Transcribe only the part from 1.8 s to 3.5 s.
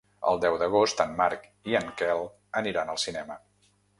en Quel aniran al cinema.